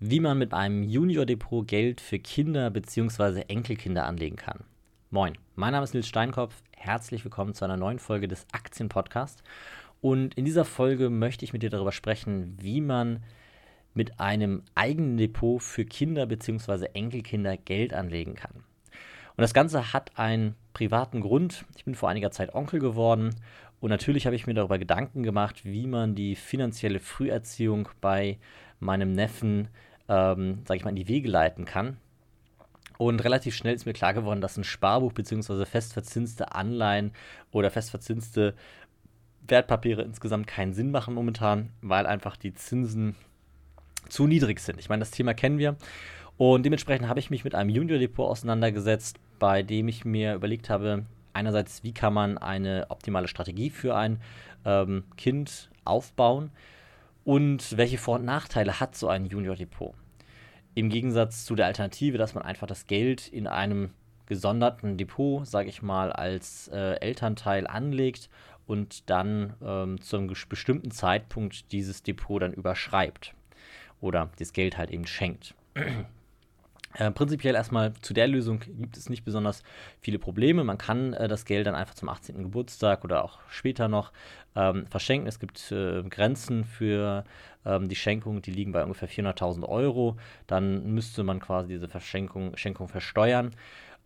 wie 0.00 0.20
man 0.20 0.38
mit 0.38 0.54
einem 0.54 0.84
Junior-Depot 0.84 1.66
Geld 1.66 2.00
für 2.00 2.20
Kinder 2.20 2.70
bzw. 2.70 3.42
Enkelkinder 3.48 4.06
anlegen 4.06 4.36
kann. 4.36 4.60
Moin, 5.10 5.36
mein 5.56 5.72
Name 5.72 5.82
ist 5.82 5.92
Nils 5.92 6.06
Steinkopf. 6.06 6.54
Herzlich 6.76 7.24
willkommen 7.24 7.52
zu 7.52 7.64
einer 7.64 7.76
neuen 7.76 7.98
Folge 7.98 8.28
des 8.28 8.46
Aktienpodcasts. 8.52 9.42
Und 10.00 10.34
in 10.34 10.44
dieser 10.44 10.64
Folge 10.64 11.10
möchte 11.10 11.44
ich 11.44 11.52
mit 11.52 11.64
dir 11.64 11.70
darüber 11.70 11.90
sprechen, 11.90 12.56
wie 12.60 12.80
man 12.80 13.24
mit 13.92 14.20
einem 14.20 14.62
eigenen 14.76 15.16
Depot 15.16 15.60
für 15.60 15.84
Kinder 15.84 16.26
bzw. 16.26 16.90
Enkelkinder 16.94 17.56
Geld 17.56 17.92
anlegen 17.92 18.36
kann. 18.36 18.52
Und 18.54 19.42
das 19.42 19.54
Ganze 19.54 19.92
hat 19.92 20.16
einen 20.16 20.54
privaten 20.74 21.20
Grund. 21.20 21.64
Ich 21.76 21.84
bin 21.84 21.96
vor 21.96 22.08
einiger 22.08 22.30
Zeit 22.30 22.54
Onkel 22.54 22.78
geworden 22.78 23.34
und 23.80 23.90
natürlich 23.90 24.26
habe 24.26 24.36
ich 24.36 24.46
mir 24.46 24.54
darüber 24.54 24.78
Gedanken 24.78 25.24
gemacht, 25.24 25.64
wie 25.64 25.88
man 25.88 26.14
die 26.14 26.36
finanzielle 26.36 27.00
Früherziehung 27.00 27.88
bei 28.00 28.38
meinem 28.80 29.12
Neffen, 29.12 29.68
ähm, 30.08 30.62
sage 30.66 30.78
ich 30.78 30.84
mal, 30.84 30.90
in 30.90 30.96
die 30.96 31.08
Wege 31.08 31.28
leiten 31.28 31.64
kann. 31.64 31.98
Und 32.98 33.22
relativ 33.22 33.54
schnell 33.54 33.74
ist 33.74 33.86
mir 33.86 33.92
klar 33.92 34.12
geworden, 34.12 34.40
dass 34.40 34.56
ein 34.56 34.64
Sparbuch 34.64 35.12
bzw. 35.12 35.64
festverzinste 35.64 36.52
Anleihen 36.52 37.12
oder 37.52 37.70
festverzinste 37.70 38.54
Wertpapiere 39.46 40.02
insgesamt 40.02 40.46
keinen 40.46 40.74
Sinn 40.74 40.90
machen 40.90 41.14
momentan, 41.14 41.70
weil 41.80 42.06
einfach 42.06 42.36
die 42.36 42.54
Zinsen 42.54 43.14
zu 44.08 44.26
niedrig 44.26 44.60
sind. 44.60 44.80
Ich 44.80 44.88
meine, 44.88 45.00
das 45.00 45.12
Thema 45.12 45.32
kennen 45.32 45.58
wir. 45.58 45.76
Und 46.36 46.64
dementsprechend 46.64 47.08
habe 47.08 47.20
ich 47.20 47.30
mich 47.30 47.44
mit 47.44 47.54
einem 47.54 47.70
Junior-Depot 47.70 48.28
auseinandergesetzt, 48.28 49.18
bei 49.38 49.62
dem 49.62 49.88
ich 49.88 50.04
mir 50.04 50.34
überlegt 50.34 50.70
habe, 50.70 51.04
einerseits, 51.32 51.84
wie 51.84 51.92
kann 51.92 52.14
man 52.14 52.38
eine 52.38 52.86
optimale 52.90 53.28
Strategie 53.28 53.70
für 53.70 53.96
ein 53.96 54.20
ähm, 54.64 55.04
Kind 55.16 55.70
aufbauen 55.84 56.50
und 57.28 57.76
welche 57.76 57.98
Vor- 57.98 58.14
und 58.14 58.24
Nachteile 58.24 58.80
hat 58.80 58.96
so 58.96 59.06
ein 59.06 59.26
Junior-Depot? 59.26 59.92
Im 60.74 60.88
Gegensatz 60.88 61.44
zu 61.44 61.54
der 61.56 61.66
Alternative, 61.66 62.16
dass 62.16 62.32
man 62.32 62.42
einfach 62.42 62.66
das 62.66 62.86
Geld 62.86 63.28
in 63.28 63.46
einem 63.46 63.90
gesonderten 64.24 64.96
Depot, 64.96 65.46
sage 65.46 65.68
ich 65.68 65.82
mal, 65.82 66.10
als 66.10 66.68
äh, 66.68 66.94
Elternteil 67.00 67.66
anlegt 67.66 68.30
und 68.66 69.10
dann 69.10 69.52
ähm, 69.62 70.00
zu 70.00 70.16
einem 70.16 70.32
bestimmten 70.48 70.90
Zeitpunkt 70.90 71.70
dieses 71.70 72.02
Depot 72.02 72.40
dann 72.40 72.54
überschreibt 72.54 73.34
oder 74.00 74.30
das 74.38 74.54
Geld 74.54 74.78
halt 74.78 74.90
eben 74.90 75.06
schenkt. 75.06 75.54
Äh, 76.94 77.10
prinzipiell 77.10 77.54
erstmal 77.54 77.92
zu 78.00 78.14
der 78.14 78.26
Lösung 78.26 78.60
gibt 78.60 78.96
es 78.96 79.10
nicht 79.10 79.24
besonders 79.24 79.62
viele 80.00 80.18
Probleme. 80.18 80.64
Man 80.64 80.78
kann 80.78 81.12
äh, 81.12 81.28
das 81.28 81.44
Geld 81.44 81.66
dann 81.66 81.74
einfach 81.74 81.94
zum 81.94 82.08
18. 82.08 82.42
Geburtstag 82.42 83.04
oder 83.04 83.24
auch 83.24 83.38
später 83.50 83.88
noch 83.88 84.12
ähm, 84.56 84.86
verschenken. 84.86 85.28
Es 85.28 85.38
gibt 85.38 85.70
äh, 85.70 86.02
Grenzen 86.04 86.64
für 86.64 87.24
ähm, 87.66 87.88
die 87.88 87.96
Schenkung, 87.96 88.40
die 88.40 88.50
liegen 88.50 88.72
bei 88.72 88.82
ungefähr 88.82 89.08
400.000 89.08 89.68
Euro. 89.68 90.16
Dann 90.46 90.94
müsste 90.94 91.24
man 91.24 91.40
quasi 91.40 91.68
diese 91.68 91.88
Verschenkung 91.88 92.56
Schenkung 92.56 92.88
versteuern. 92.88 93.50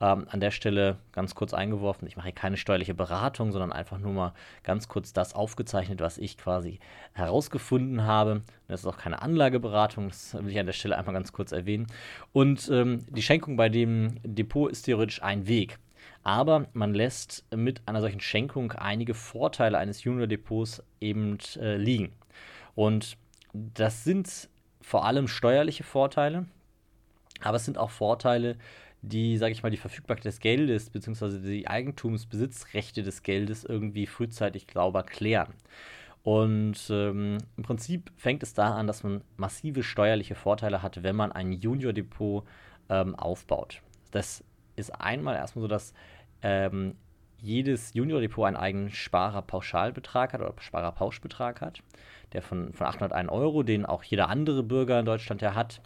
Ähm, 0.03 0.27
an 0.29 0.41
der 0.41 0.51
Stelle 0.51 0.97
ganz 1.13 1.37
kurz 1.37 1.55
eingeworfen, 1.55 2.09
ich 2.09 2.17
mache 2.17 2.27
hier 2.27 2.35
keine 2.35 2.57
steuerliche 2.57 2.93
Beratung, 2.93 3.53
sondern 3.53 3.73
einfach 3.73 3.99
nur 3.99 4.13
mal 4.13 4.35
ganz 4.65 4.89
kurz 4.89 5.13
das 5.13 5.33
aufgezeichnet, 5.33 6.01
was 6.01 6.19
ich 6.19 6.37
quasi 6.37 6.81
herausgefunden 7.13 8.03
habe. 8.03 8.43
Das 8.67 8.81
ist 8.81 8.87
auch 8.87 8.99
keine 8.99 9.23
Anlageberatung, 9.23 10.09
das 10.09 10.35
will 10.35 10.51
ich 10.51 10.59
an 10.59 10.67
der 10.67 10.73
Stelle 10.73 10.99
einmal 10.99 11.15
ganz 11.15 11.33
kurz 11.33 11.53
erwähnen. 11.53 11.87
Und 12.33 12.69
ähm, 12.69 13.07
die 13.11 13.23
Schenkung 13.23 13.57
bei 13.57 13.69
dem 13.69 14.17
Depot 14.25 14.73
ist 14.73 14.83
theoretisch 14.83 15.23
ein 15.23 15.47
Weg. 15.47 15.79
Aber 16.25 16.67
man 16.73 16.95
lässt 16.95 17.45
mit 17.55 17.83
einer 17.87 18.01
solchen 18.01 18.21
Schenkung 18.21 18.73
einige 18.73 19.15
Vorteile 19.15 19.79
eines 19.79 20.03
Junior-Depots 20.03 20.83
eben 21.01 21.39
äh, 21.61 21.77
liegen. 21.77 22.11
Und 22.75 23.17
das 23.53 24.03
sind 24.03 24.49
vor 24.81 25.05
allem 25.05 25.29
steuerliche 25.29 25.85
Vorteile, 25.85 26.47
aber 27.41 27.57
es 27.57 27.65
sind 27.65 27.79
auch 27.79 27.91
Vorteile, 27.91 28.57
die, 29.03 29.37
sage 29.37 29.53
ich 29.53 29.63
mal, 29.63 29.71
die 29.71 29.77
Verfügbarkeit 29.77 30.25
des 30.25 30.41
Geldes 30.41 30.91
bzw. 30.91 31.39
die 31.39 31.69
Eigentumsbesitzrechte 31.69 33.03
des 33.03 33.23
Geldes 33.23 33.65
irgendwie 33.65 34.07
frühzeitig 34.07 34.67
glauber 34.67 35.03
klären. 35.03 35.55
Und 36.23 36.79
ähm, 36.91 37.39
im 37.57 37.63
Prinzip 37.65 38.13
fängt 38.17 38.45
es 38.45 38.55
da 38.55 38.75
an, 38.77 38.87
dass 38.87 39.03
man 39.03 39.23
massive 39.37 39.83
steuerliche 39.83 40.37
Vorteile 40.37 40.83
hat, 40.83 41.03
wenn 41.03 41.17
man 41.17 41.33
ein 41.33 41.53
Junior-Depot 41.53 42.45
ähm, 42.89 43.17
aufbaut. 43.17 43.83
Das 44.13 44.45
ist 44.77 44.91
einmal 44.91 45.35
erstmal 45.35 45.63
so, 45.63 45.69
dass 45.69 45.93
ähm, 46.43 46.95
jedes 47.43 47.93
Junior-Depot 47.95 48.47
einen 48.47 48.57
eigenen 48.57 48.91
Sparerpauschalbetrag 48.91 50.33
hat 50.33 50.41
oder 50.41 50.55
Sparerpauschbetrag 50.59 51.61
hat, 51.61 51.83
der 52.33 52.43
von, 52.43 52.73
von 52.73 52.87
801 52.87 53.31
Euro, 53.31 53.63
den 53.63 53.85
auch 53.85 54.03
jeder 54.05 54.29
andere 54.29 54.63
Bürger 54.63 55.01
in 55.01 55.07
Deutschland 55.07 55.43
ja 55.43 55.55
hat. 55.55 55.83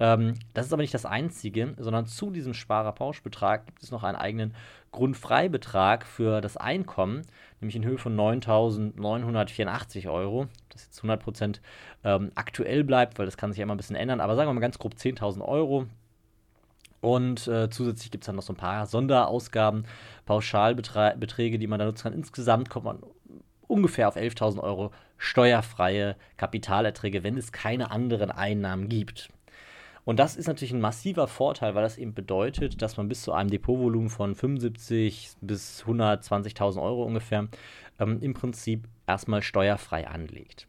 Ähm, 0.00 0.34
das 0.54 0.66
ist 0.66 0.72
aber 0.72 0.82
nicht 0.82 0.94
das 0.94 1.04
Einzige, 1.04 1.74
sondern 1.78 2.06
zu 2.06 2.30
diesem 2.30 2.54
Sparerpauschbetrag 2.54 3.66
gibt 3.66 3.82
es 3.82 3.90
noch 3.90 4.04
einen 4.04 4.16
eigenen 4.16 4.54
Grundfreibetrag 4.90 6.06
für 6.06 6.40
das 6.40 6.56
Einkommen, 6.56 7.22
nämlich 7.60 7.76
in 7.76 7.84
Höhe 7.84 7.98
von 7.98 8.16
9.984 8.16 10.10
Euro. 10.10 10.46
Das 10.70 10.84
jetzt 10.84 11.02
100% 11.02 11.60
ähm, 12.04 12.30
aktuell 12.34 12.84
bleibt, 12.84 13.18
weil 13.18 13.26
das 13.26 13.36
kann 13.36 13.52
sich 13.52 13.58
ja 13.58 13.64
immer 13.64 13.74
ein 13.74 13.78
bisschen 13.78 13.96
ändern, 13.96 14.20
aber 14.20 14.36
sagen 14.36 14.48
wir 14.48 14.54
mal 14.54 14.60
ganz 14.60 14.78
grob 14.78 14.94
10.000 14.94 15.42
Euro. 15.42 15.86
Und 17.02 17.48
äh, 17.48 17.68
zusätzlich 17.68 18.12
gibt 18.12 18.22
es 18.22 18.26
dann 18.26 18.36
noch 18.36 18.44
so 18.44 18.52
ein 18.52 18.56
paar 18.56 18.86
Sonderausgaben, 18.86 19.86
Pauschalbeträge, 20.24 21.58
die 21.58 21.66
man 21.66 21.80
da 21.80 21.84
nutzen 21.84 22.04
kann. 22.04 22.12
Insgesamt 22.12 22.70
kommt 22.70 22.84
man 22.84 23.00
ungefähr 23.66 24.06
auf 24.06 24.16
11.000 24.16 24.60
Euro 24.60 24.92
steuerfreie 25.18 26.14
Kapitalerträge, 26.36 27.24
wenn 27.24 27.36
es 27.36 27.50
keine 27.50 27.90
anderen 27.90 28.30
Einnahmen 28.30 28.88
gibt. 28.88 29.30
Und 30.04 30.20
das 30.20 30.36
ist 30.36 30.46
natürlich 30.46 30.72
ein 30.72 30.80
massiver 30.80 31.26
Vorteil, 31.26 31.74
weil 31.74 31.82
das 31.82 31.98
eben 31.98 32.14
bedeutet, 32.14 32.82
dass 32.82 32.96
man 32.96 33.08
bis 33.08 33.22
zu 33.22 33.32
einem 33.32 33.50
Depotvolumen 33.50 34.08
von 34.08 34.36
75 34.36 35.32
bis 35.40 35.84
120.000 35.84 36.80
Euro 36.80 37.02
ungefähr 37.02 37.48
ähm, 37.98 38.20
im 38.20 38.34
Prinzip 38.34 38.88
erstmal 39.08 39.42
steuerfrei 39.42 40.06
anlegt. 40.06 40.68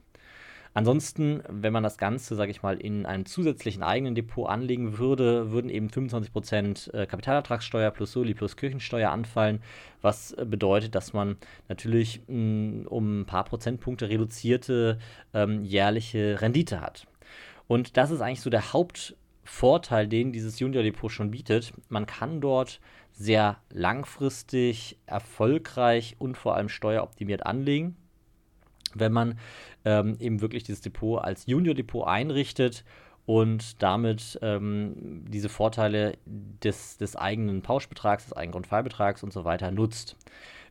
Ansonsten, 0.76 1.44
wenn 1.48 1.72
man 1.72 1.84
das 1.84 1.98
Ganze, 1.98 2.36
sage 2.36 2.50
ich 2.50 2.64
mal, 2.64 2.78
in 2.78 3.06
einem 3.06 3.26
zusätzlichen 3.26 3.84
eigenen 3.84 4.16
Depot 4.16 4.50
anlegen 4.50 4.98
würde, 4.98 5.52
würden 5.52 5.70
eben 5.70 5.90
25% 5.90 6.92
äh, 6.94 7.06
Kapitalertragssteuer 7.06 7.92
plus 7.92 8.12
Soli 8.12 8.34
plus 8.34 8.58
Kirchensteuer 8.58 9.12
anfallen, 9.12 9.62
was 10.02 10.32
äh, 10.32 10.46
bedeutet, 10.46 10.96
dass 10.96 11.14
man 11.14 11.38
natürlich 11.70 12.22
mh, 12.28 12.88
um 12.90 13.22
ein 13.22 13.26
paar 13.26 13.44
Prozentpunkte 13.44 14.10
reduzierte 14.10 14.98
ähm, 15.34 15.64
jährliche 15.64 16.42
Rendite 16.42 16.82
hat. 16.82 17.06
Und 17.68 17.98
das 17.98 18.12
ist 18.12 18.22
eigentlich 18.22 18.42
so 18.42 18.50
der 18.50 18.74
Haupt 18.74 19.16
Vorteil, 19.44 20.08
den 20.08 20.32
dieses 20.32 20.60
Junior 20.60 20.84
Depot 20.84 21.12
schon 21.12 21.32
bietet. 21.32 21.74
Man 21.90 22.06
kann 22.06 22.40
dort 22.40 22.80
sehr 23.12 23.58
langfristig, 23.70 24.98
erfolgreich 25.06 26.16
und 26.18 26.38
vor 26.38 26.56
allem 26.56 26.70
steueroptimiert 26.70 27.46
anlegen, 27.46 27.96
wenn 28.96 29.12
man 29.12 29.38
ähm, 29.86 30.16
eben 30.20 30.42
wirklich 30.42 30.64
dieses 30.64 30.82
Depot 30.82 31.22
als 31.22 31.46
Junior 31.46 31.76
Depot 31.76 32.08
einrichtet 32.08 32.84
und 33.26 33.82
damit 33.82 34.38
ähm, 34.42 35.24
diese 35.28 35.50
Vorteile 35.50 36.18
des, 36.26 36.98
des 36.98 37.16
eigenen 37.16 37.62
Pauschbetrags, 37.62 38.26
des 38.26 38.34
eigenen 38.34 38.54
Grundfallbetrags 38.54 39.24
und 39.24 39.32
so 39.32 39.46
weiter 39.46 39.72
nutzt. 39.72 40.18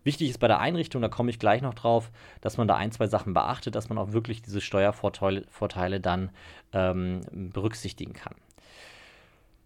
Wichtig 0.04 0.30
ist 0.30 0.38
bei 0.38 0.48
der 0.48 0.58
Einrichtung, 0.58 1.00
da 1.00 1.08
komme 1.08 1.30
ich 1.30 1.38
gleich 1.38 1.62
noch 1.62 1.74
drauf, 1.74 2.10
dass 2.40 2.56
man 2.56 2.66
da 2.66 2.76
ein, 2.76 2.90
zwei 2.90 3.06
Sachen 3.06 3.34
beachtet, 3.34 3.74
dass 3.74 3.88
man 3.88 3.98
auch 3.98 4.12
wirklich 4.12 4.42
diese 4.42 4.60
Steuervorteile 4.60 5.44
Vorteile 5.48 6.00
dann 6.00 6.30
ähm, 6.72 7.20
berücksichtigen 7.32 8.12
kann. 8.12 8.34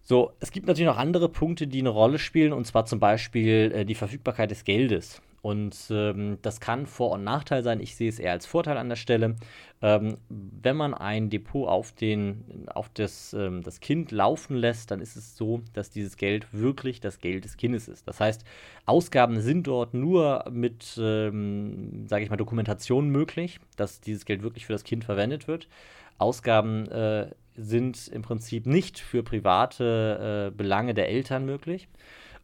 So, 0.03 0.31
es 0.39 0.51
gibt 0.51 0.67
natürlich 0.67 0.87
noch 0.87 0.97
andere 0.97 1.27
Punkte, 1.27 1.67
die 1.67 1.79
eine 1.79 1.89
Rolle 1.89 2.19
spielen, 2.19 2.53
und 2.53 2.65
zwar 2.65 2.85
zum 2.85 2.99
Beispiel 2.99 3.71
äh, 3.73 3.85
die 3.85 3.95
Verfügbarkeit 3.95 4.51
des 4.51 4.63
Geldes. 4.63 5.21
Und 5.47 5.77
ähm, 5.91 6.39
das 6.41 6.59
kann 6.59 6.87
Vor- 6.87 7.11
und 7.11 7.23
Nachteil 7.23 7.63
sein. 7.63 7.79
Ich 7.79 7.95
sehe 7.95 8.09
es 8.09 8.19
eher 8.19 8.33
als 8.33 8.45
Vorteil 8.45 8.77
an 8.77 8.89
der 8.89 8.97
Stelle. 8.97 9.37
Ähm, 9.81 10.17
wenn 10.27 10.75
man 10.75 10.93
ein 10.93 11.29
Depot 11.29 11.69
auf, 11.69 11.93
den, 11.93 12.67
auf 12.67 12.89
das, 12.89 13.31
ähm, 13.31 13.63
das 13.63 13.79
Kind 13.79 14.11
laufen 14.11 14.57
lässt, 14.57 14.91
dann 14.91 14.99
ist 14.99 15.15
es 15.15 15.37
so, 15.37 15.61
dass 15.71 15.89
dieses 15.89 16.17
Geld 16.17 16.47
wirklich 16.51 16.99
das 16.99 17.21
Geld 17.21 17.45
des 17.45 17.55
Kindes 17.55 17.87
ist. 17.87 18.05
Das 18.09 18.19
heißt, 18.19 18.43
Ausgaben 18.85 19.39
sind 19.39 19.67
dort 19.67 19.93
nur 19.93 20.43
mit, 20.51 20.99
ähm, 21.01 22.05
sage 22.09 22.25
ich 22.25 22.29
mal, 22.29 22.35
Dokumentation 22.35 23.07
möglich, 23.07 23.61
dass 23.77 24.01
dieses 24.01 24.25
Geld 24.25 24.43
wirklich 24.43 24.65
für 24.65 24.73
das 24.73 24.83
Kind 24.83 25.05
verwendet 25.05 25.47
wird. 25.47 25.69
Ausgaben 26.17 26.87
äh, 26.91 27.29
sind 27.55 28.09
im 28.09 28.21
Prinzip 28.21 28.65
nicht 28.65 28.99
für 28.99 29.23
private 29.23 30.49
äh, 30.51 30.57
Belange 30.57 30.93
der 30.93 31.07
Eltern 31.07 31.45
möglich. 31.45 31.87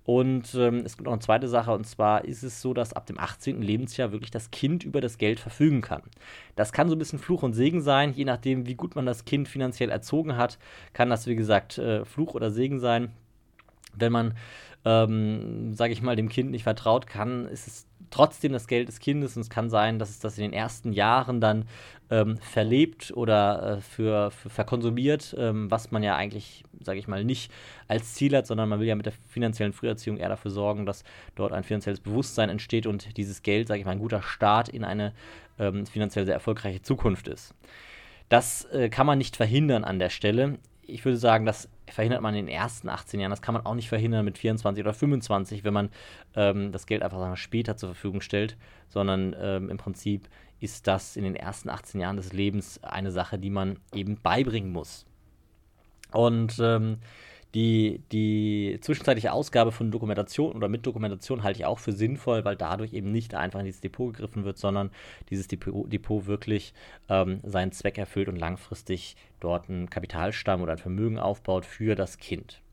Und 0.06 0.54
ähm, 0.56 0.82
es 0.86 0.98
gibt 0.98 1.06
noch 1.06 1.14
eine 1.14 1.22
zweite 1.22 1.48
Sache, 1.48 1.72
und 1.72 1.86
zwar 1.86 2.26
ist 2.26 2.44
es 2.44 2.62
so, 2.62 2.74
dass 2.74 2.94
ab 2.94 3.06
dem 3.06 3.18
18. 3.18 3.62
Lebensjahr 3.62 4.12
wirklich 4.12 4.32
das 4.32 4.52
Kind 4.52 4.84
über 4.84 5.00
das 5.00 5.18
Geld 5.18 5.40
verfügen 5.40 5.82
kann. 5.82 6.02
Das 6.56 6.74
kann 6.74 6.90
so 6.90 6.96
ein 6.96 7.00
bisschen 7.00 7.20
Fluch 7.20 7.42
und 7.42 7.54
Segen 7.54 7.82
sein, 7.82 8.14
je 8.14 8.26
nachdem, 8.26 8.66
wie 8.66 8.76
gut 8.76 8.96
man 8.96 9.06
das 9.06 9.24
Kind 9.24 9.48
finanziell 9.48 9.90
erzogen 9.90 10.36
hat, 10.36 10.60
kann 10.92 11.10
das, 11.10 11.26
wie 11.26 11.36
gesagt, 11.36 11.78
äh, 11.78 12.04
Fluch 12.04 12.34
oder 12.34 12.52
Segen 12.52 12.80
sein. 12.80 13.14
Wenn 13.96 14.12
man, 14.12 14.34
ähm, 14.84 15.74
sage 15.74 15.94
ich 15.94 16.02
mal, 16.02 16.18
dem 16.18 16.28
Kind 16.28 16.52
nicht 16.52 16.64
vertraut 16.64 17.08
kann, 17.08 17.46
ist 17.46 17.68
es 17.68 17.86
trotzdem 18.14 18.54
das 18.54 18.68
Geld 18.68 18.88
des 18.88 19.00
Kindes 19.00 19.36
und 19.36 19.42
es 19.42 19.50
kann 19.50 19.72
sein, 19.72 19.98
dass 19.98 20.12
es 20.12 20.20
das 20.20 20.38
in 20.38 20.44
den 20.44 20.54
ersten 20.54 20.94
Jahren 20.94 21.42
dann 21.42 21.66
ähm, 22.12 22.38
verlebt 22.38 23.12
oder 23.16 23.78
äh, 23.78 23.82
für, 23.82 24.30
für, 24.30 24.50
verkonsumiert, 24.50 25.36
ähm, 25.38 25.72
was 25.72 25.90
man 25.90 26.04
ja 26.04 26.16
eigentlich, 26.16 26.64
sage 26.80 27.00
ich 27.00 27.08
mal, 27.08 27.24
nicht 27.24 27.52
als 27.88 28.14
Ziel 28.14 28.36
hat, 28.36 28.46
sondern 28.46 28.70
man 28.70 28.80
will 28.80 28.88
ja 28.88 28.96
mit 28.96 29.08
der 29.08 29.14
finanziellen 29.28 29.74
Früherziehung 29.74 30.18
eher 30.18 30.30
dafür 30.30 30.52
sorgen, 30.52 30.86
dass 30.86 31.04
dort 31.34 31.54
ein 31.54 31.64
finanzielles 31.64 32.02
Bewusstsein 32.02 32.50
entsteht 32.50 32.86
und 32.86 33.18
dieses 33.18 33.42
Geld, 33.42 33.68
sage 33.68 33.80
ich 33.80 33.86
mal, 33.86 33.94
ein 33.94 34.00
guter 34.00 34.22
Start 34.22 34.70
in 34.70 34.84
eine 34.84 35.14
ähm, 35.58 35.88
finanziell 35.88 36.26
sehr 36.26 36.36
erfolgreiche 36.36 36.84
Zukunft 36.84 37.28
ist. 37.28 37.56
Das 38.30 38.66
äh, 38.66 38.90
kann 38.90 39.08
man 39.08 39.18
nicht 39.18 39.36
verhindern 39.36 39.84
an 39.84 39.98
der 39.98 40.10
Stelle. 40.12 40.60
Ich 40.86 41.06
würde 41.06 41.18
sagen, 41.18 41.46
das 41.46 41.70
verhindert 41.88 42.22
man 42.22 42.36
in 42.36 42.46
den 42.46 42.54
ersten 42.54 42.90
18 42.90 43.20
Jahren. 43.20 43.30
Das 43.30 43.42
kann 43.42 43.54
man 43.54 43.66
auch 43.66 43.76
nicht 43.76 43.90
verhindern 43.90 44.26
mit 44.26 44.38
24 44.38 44.84
oder 44.84 44.94
25, 44.94 45.64
wenn 45.64 45.74
man 45.74 45.90
ähm, 46.36 46.72
das 46.72 46.86
Geld 46.86 47.04
einfach 47.04 47.20
sagen, 47.20 47.38
später 47.38 47.78
zur 47.78 47.90
Verfügung 47.90 48.22
stellt, 48.22 48.58
sondern 48.90 49.36
ähm, 49.40 49.70
im 49.70 49.78
Prinzip 49.78 50.28
ist 50.60 50.88
das 50.88 51.18
in 51.18 51.24
den 51.24 51.36
ersten 51.36 51.70
18 51.70 52.00
Jahren 52.00 52.18
des 52.18 52.32
Lebens 52.34 52.84
eine 52.84 53.12
Sache, 53.12 53.38
die 53.38 53.50
man 53.50 53.80
eben 53.94 54.18
beibringen 54.22 54.72
muss. 54.72 55.06
Und 56.12 56.58
ähm, 56.60 57.00
die, 57.54 58.02
die 58.12 58.80
zwischenzeitliche 58.82 59.32
Ausgabe 59.32 59.72
von 59.72 59.92
Dokumentation 59.92 60.54
oder 60.54 60.68
mit 60.68 60.86
Dokumentation 60.86 61.44
halte 61.44 61.60
ich 61.60 61.66
auch 61.66 61.80
für 61.80 61.92
sinnvoll, 61.92 62.44
weil 62.46 62.56
dadurch 62.56 62.94
eben 62.94 63.12
nicht 63.12 63.36
einfach 63.36 63.60
in 63.60 63.66
dieses 63.66 63.82
Depot 63.82 64.14
gegriffen 64.14 64.44
wird, 64.44 64.58
sondern 64.58 64.90
dieses 65.30 65.48
Depot, 65.48 65.92
Depot 65.92 66.26
wirklich 66.26 66.74
ähm, 67.10 67.42
seinen 67.44 67.72
Zweck 67.72 67.98
erfüllt 67.98 68.28
und 68.28 68.38
langfristig 68.38 69.16
dort 69.40 69.70
einen 69.70 69.90
Kapitalstamm 69.90 70.62
oder 70.62 70.74
ein 70.74 70.78
Vermögen 70.80 71.20
aufbaut 71.20 71.66
für 71.66 71.96
das 71.96 72.18
Kind. 72.18 72.64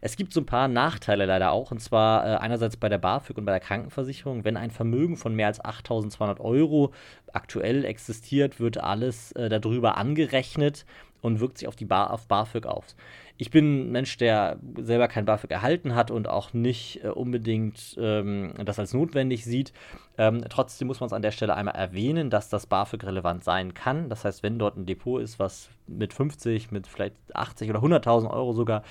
Es 0.00 0.16
gibt 0.16 0.32
so 0.32 0.40
ein 0.40 0.46
paar 0.46 0.68
Nachteile 0.68 1.24
leider 1.24 1.52
auch, 1.52 1.70
und 1.70 1.80
zwar 1.80 2.26
äh, 2.26 2.36
einerseits 2.36 2.76
bei 2.76 2.88
der 2.88 2.98
BAföG 2.98 3.38
und 3.38 3.44
bei 3.44 3.52
der 3.52 3.60
Krankenversicherung. 3.60 4.44
Wenn 4.44 4.56
ein 4.56 4.70
Vermögen 4.70 5.16
von 5.16 5.34
mehr 5.34 5.46
als 5.46 5.62
8.200 5.62 6.40
Euro 6.40 6.92
aktuell 7.32 7.84
existiert, 7.84 8.60
wird 8.60 8.78
alles 8.78 9.32
äh, 9.32 9.48
darüber 9.48 9.96
angerechnet 9.96 10.84
und 11.20 11.40
wirkt 11.40 11.58
sich 11.58 11.68
auf 11.68 11.76
die 11.76 11.84
Bar 11.84 12.12
auf 12.12 12.26
BAföG 12.26 12.66
aus. 12.66 12.96
Ich 13.40 13.50
bin 13.50 13.86
ein 13.86 13.92
Mensch, 13.92 14.18
der 14.18 14.58
selber 14.76 15.08
kein 15.08 15.24
BAföG 15.24 15.50
erhalten 15.50 15.94
hat 15.94 16.10
und 16.10 16.28
auch 16.28 16.52
nicht 16.52 17.02
äh, 17.02 17.08
unbedingt 17.08 17.96
ähm, 17.98 18.52
das 18.62 18.78
als 18.78 18.92
notwendig 18.92 19.46
sieht. 19.46 19.72
Ähm, 20.18 20.44
trotzdem 20.50 20.88
muss 20.88 21.00
man 21.00 21.06
es 21.06 21.14
an 21.14 21.22
der 21.22 21.30
Stelle 21.30 21.54
einmal 21.54 21.74
erwähnen, 21.74 22.28
dass 22.28 22.50
das 22.50 22.66
BAföG 22.66 23.02
relevant 23.04 23.42
sein 23.42 23.72
kann. 23.72 24.10
Das 24.10 24.26
heißt, 24.26 24.42
wenn 24.42 24.58
dort 24.58 24.76
ein 24.76 24.84
Depot 24.84 25.22
ist, 25.22 25.38
was 25.38 25.70
mit 25.86 26.12
50, 26.12 26.70
mit 26.70 26.86
vielleicht 26.86 27.16
80 27.32 27.70
oder 27.70 27.80
100.000 27.80 28.30
Euro 28.30 28.52
sogar 28.52 28.82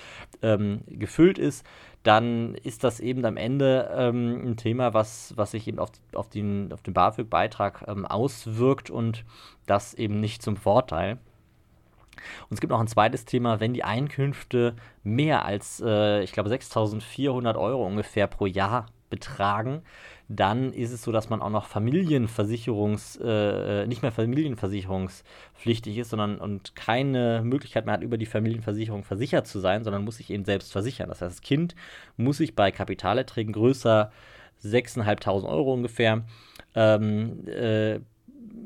ähm, 0.41 0.81
gefüllt 0.87 1.37
ist, 1.37 1.63
dann 2.01 2.55
ist 2.55 2.83
das 2.83 2.99
eben 2.99 3.25
am 3.25 3.37
Ende 3.37 3.87
ähm, 3.95 4.47
ein 4.47 4.57
Thema, 4.57 4.95
was, 4.95 5.33
was 5.35 5.51
sich 5.51 5.67
eben 5.67 5.77
auf, 5.77 5.91
auf 6.15 6.27
den, 6.27 6.73
auf 6.73 6.81
den 6.81 6.95
BAföG-Beitrag 6.95 7.85
ähm, 7.87 8.07
auswirkt 8.07 8.89
und 8.89 9.25
das 9.67 9.93
eben 9.93 10.19
nicht 10.19 10.41
zum 10.41 10.57
Vorteil. 10.57 11.19
Und 12.49 12.55
es 12.55 12.61
gibt 12.61 12.71
noch 12.71 12.79
ein 12.79 12.87
zweites 12.87 13.25
Thema, 13.25 13.59
wenn 13.59 13.73
die 13.73 13.83
Einkünfte 13.83 14.75
mehr 15.03 15.45
als, 15.45 15.81
äh, 15.85 16.23
ich 16.23 16.31
glaube, 16.31 16.49
6.400 16.49 17.57
Euro 17.57 17.85
ungefähr 17.85 18.27
pro 18.27 18.45
Jahr 18.45 18.87
betragen, 19.09 19.81
dann 20.27 20.71
ist 20.73 20.91
es 20.91 21.01
so, 21.01 21.11
dass 21.11 21.29
man 21.29 21.41
auch 21.41 21.49
noch 21.49 21.65
Familienversicherungs, 21.65 23.19
äh, 23.23 23.87
nicht 23.87 24.03
mehr 24.03 24.11
familienversicherungspflichtig 24.11 25.97
ist, 25.97 26.11
sondern 26.11 26.37
und 26.37 26.75
keine 26.75 27.41
Möglichkeit 27.43 27.85
mehr 27.85 27.95
hat, 27.95 28.03
über 28.03 28.17
die 28.17 28.27
Familienversicherung 28.27 29.03
versichert 29.03 29.47
zu 29.47 29.59
sein, 29.59 29.83
sondern 29.83 30.05
muss 30.05 30.17
sich 30.17 30.29
eben 30.29 30.45
selbst 30.45 30.71
versichern. 30.71 31.09
Das 31.09 31.21
heißt, 31.21 31.37
das 31.37 31.41
Kind 31.41 31.73
muss 32.15 32.37
sich 32.37 32.55
bei 32.55 32.71
Kapitalerträgen 32.71 33.53
größer 33.53 34.11
6.500 34.63 35.49
Euro 35.49 35.73
ungefähr 35.73 36.23
ähm, 36.75 37.47
äh, 37.47 37.99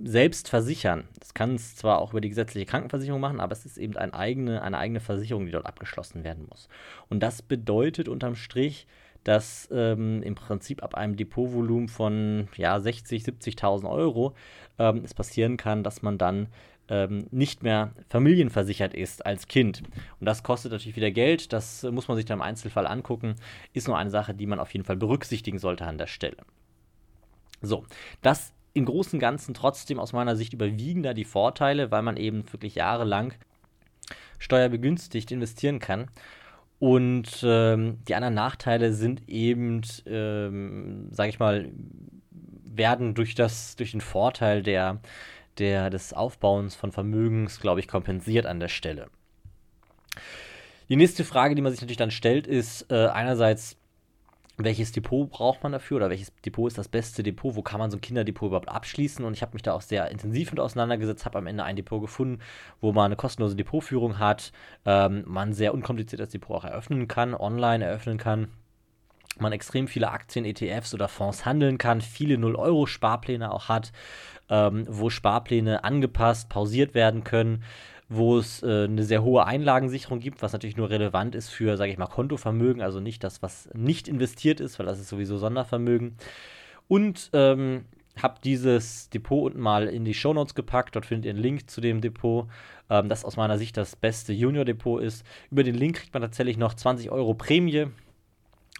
selbst 0.04 0.50
versichern. 0.50 1.08
Das 1.20 1.34
kann 1.34 1.56
es 1.56 1.76
zwar 1.76 2.00
auch 2.00 2.12
über 2.12 2.22
die 2.22 2.30
gesetzliche 2.30 2.66
Krankenversicherung 2.66 3.22
machen, 3.22 3.40
aber 3.40 3.54
es 3.54 3.66
ist 3.66 3.78
eben 3.78 3.96
eine 3.98 4.14
eigene, 4.14 4.62
eine 4.62 4.78
eigene 4.78 5.00
Versicherung, 5.00 5.46
die 5.46 5.52
dort 5.52 5.66
abgeschlossen 5.66 6.24
werden 6.24 6.46
muss. 6.50 6.68
Und 7.10 7.22
das 7.22 7.42
bedeutet 7.42 8.10
unterm 8.10 8.36
Strich, 8.36 8.86
dass 9.24 9.70
ähm, 9.72 10.22
im 10.22 10.36
Prinzip 10.36 10.84
ab 10.84 10.96
einem 10.96 11.16
Depotvolumen 11.16 11.88
von 11.88 12.50
ja, 12.58 12.76
60.000, 12.76 13.42
70.000 13.42 13.90
Euro 13.90 14.36
ähm, 14.78 15.02
es 15.06 15.14
passieren 15.14 15.56
kann, 15.56 15.84
dass 15.84 16.02
man 16.02 16.18
dann 16.18 16.48
ähm, 16.90 17.28
nicht 17.32 17.64
mehr 17.64 17.94
familienversichert 18.10 18.94
ist 18.94 19.26
als 19.26 19.48
Kind. 19.48 19.84
Und 20.20 20.26
das 20.26 20.44
kostet 20.44 20.74
natürlich 20.74 20.98
wieder 20.98 21.12
Geld, 21.12 21.54
das 21.54 21.84
muss 21.84 22.10
man 22.10 22.18
sich 22.18 22.26
dann 22.26 22.40
im 22.40 22.44
Einzelfall 22.44 22.86
angucken, 22.86 23.36
ist 23.72 23.88
nur 23.88 23.98
eine 23.98 24.10
Sache, 24.10 24.34
die 24.34 24.46
man 24.46 24.60
auf 24.60 24.74
jeden 24.74 24.86
Fall 24.86 24.98
berücksichtigen 24.98 25.60
sollte 25.60 25.86
an 25.86 25.98
der 25.98 26.08
Stelle. 26.08 26.38
So, 27.62 27.86
das 28.22 28.52
im 28.74 28.86
Großen 28.86 29.18
und 29.18 29.20
Ganzen 29.20 29.54
trotzdem 29.54 30.00
aus 30.00 30.14
meiner 30.14 30.36
Sicht 30.36 30.54
überwiegen 30.54 31.04
da 31.04 31.14
die 31.14 31.26
Vorteile, 31.26 31.92
weil 31.92 32.02
man 32.02 32.18
eben 32.18 32.44
wirklich 32.52 32.76
jahrelang 32.76 33.34
steuerbegünstigt 34.40 35.32
investieren 35.32 35.80
kann. 35.80 36.08
Und 36.80 37.44
ähm, 37.44 38.00
die 38.08 38.16
anderen 38.16 38.34
Nachteile 38.34 38.94
sind 38.94 39.30
eben, 39.30 39.82
ähm, 40.06 41.08
sage 41.12 41.30
ich 41.30 41.40
mal, 41.40 41.72
werden 42.66 43.14
durch, 43.14 43.36
das, 43.36 43.76
durch 43.76 43.92
den 43.92 44.02
Vorteil 44.02 44.64
der, 44.64 45.00
der, 45.60 45.90
des 45.90 46.14
Aufbauens 46.14 46.76
von 46.76 46.92
Vermögens, 46.92 47.60
glaube 47.60 47.80
ich, 47.80 47.88
kompensiert 47.88 48.46
an 48.46 48.60
der 48.60 48.68
Stelle. 48.68 49.08
Die 50.90 50.96
nächste 50.96 51.24
Frage, 51.24 51.56
die 51.56 51.62
man 51.62 51.72
sich 51.72 51.82
natürlich 51.82 51.98
dann 51.98 52.12
stellt, 52.12 52.48
ist 52.48 52.92
äh, 52.92 53.08
einerseits, 53.08 53.78
welches 54.58 54.92
Depot 54.92 55.30
braucht 55.30 55.64
man 55.64 55.72
dafür 55.72 55.98
oder 55.98 56.10
welches 56.10 56.32
Depot 56.46 56.68
ist 56.68 56.78
das 56.78 56.88
beste 56.88 57.24
Depot, 57.24 57.56
wo 57.56 57.64
kann 57.64 57.80
man 57.80 57.90
so 57.90 57.98
ein 57.98 58.02
Kinderdepot 58.02 58.48
überhaupt 58.48 58.70
abschließen? 58.70 59.26
Und 59.26 59.34
ich 59.34 59.42
habe 59.42 59.54
mich 59.54 59.64
da 59.64 59.74
auch 59.74 59.82
sehr 59.82 60.12
intensiv 60.12 60.52
mit 60.52 60.60
auseinandergesetzt, 60.60 61.26
habe 61.26 61.40
am 61.40 61.48
Ende 61.48 61.64
ein 61.64 61.76
Depot 61.76 62.00
gefunden, 62.00 62.40
wo 62.80 62.92
man 62.92 63.06
eine 63.06 63.16
kostenlose 63.16 63.56
Depotführung 63.56 64.20
hat, 64.20 64.52
ähm, 64.86 65.24
man 65.26 65.54
sehr 65.54 65.74
unkompliziert 65.74 66.20
das 66.20 66.30
Depot 66.30 66.58
auch 66.58 66.66
eröffnen 66.66 67.08
kann, 67.08 67.34
online 67.34 67.84
eröffnen 67.84 68.18
kann, 68.18 68.50
man 69.40 69.54
extrem 69.54 69.88
viele 69.88 70.12
Aktien, 70.12 70.46
ETFs 70.46 70.94
oder 70.94 71.08
Fonds 71.08 71.46
handeln 71.46 71.80
kann, 71.80 72.02
viele 72.02 72.36
0-Euro-Sparpläne 72.36 73.52
auch 73.52 73.68
hat, 73.70 73.92
ähm, 74.50 74.86
wo 74.88 75.10
Sparpläne 75.10 75.84
angepasst, 75.84 76.50
pausiert 76.50 76.94
werden 76.94 77.24
können 77.24 77.64
wo 78.10 78.38
es 78.38 78.62
äh, 78.64 78.86
eine 78.86 79.04
sehr 79.04 79.24
hohe 79.24 79.46
Einlagensicherung 79.46 80.20
gibt, 80.20 80.42
was 80.42 80.54
natürlich 80.54 80.78
nur 80.78 80.90
relevant 80.90 81.36
ist 81.36 81.50
für, 81.50 81.78
sage 81.78 81.92
ich 81.92 81.98
mal, 81.98 82.08
Kontovermögen, 82.08 82.82
also 82.82 83.00
nicht 83.00 83.24
das, 83.24 83.42
was 83.42 83.70
nicht 83.74 84.08
investiert 84.08 84.60
ist, 84.60 84.80
weil 84.80 84.86
das 84.86 85.00
ist 85.00 85.10
sowieso 85.10 85.38
Sondervermögen. 85.38 86.16
Und 86.88 87.30
ähm, 87.34 87.86
habe 88.22 88.36
dieses 88.44 89.10
Depot 89.10 89.46
unten 89.46 89.60
mal 89.60 89.88
in 89.88 90.06
die 90.06 90.14
Shownotes 90.14 90.56
gepackt. 90.56 90.96
Dort 90.96 91.06
findet 91.06 91.26
ihr 91.26 91.32
einen 91.32 91.42
Link 91.42 91.70
zu 91.70 91.82
dem 91.82 92.02
Depot, 92.02 92.48
ähm, 92.90 93.10
das 93.10 93.26
aus 93.26 93.38
meiner 93.38 93.58
Sicht 93.58 93.76
das 93.78 93.96
beste 93.96 94.34
Junior-Depot 94.34 95.02
ist. 95.02 95.26
Über 95.50 95.64
den 95.64 95.76
Link 95.76 95.98
kriegt 95.98 96.14
man 96.14 96.22
tatsächlich 96.22 96.58
noch 96.58 96.74
20 96.74 97.10
Euro 97.10 97.34
Prämie. 97.34 97.88